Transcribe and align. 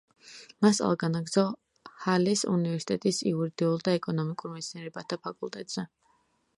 მან 0.65 0.71
სწავლა 0.77 0.95
განაგრძო 1.03 1.43
ჰალეს 2.05 2.43
უნივერსიტეტის 2.55 3.21
იურიდიულ 3.33 3.87
და 3.89 3.97
ეკონომიურ 4.01 4.53
მეცნიერებათა 4.57 5.25
ფაკულტეტზე. 5.29 5.89